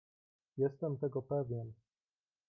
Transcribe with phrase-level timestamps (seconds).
[0.57, 1.73] "Jestem tego pewien!"